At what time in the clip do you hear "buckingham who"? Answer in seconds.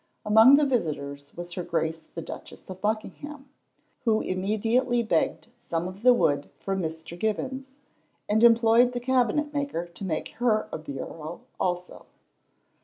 2.81-4.21